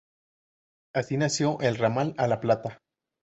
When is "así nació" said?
0.95-1.59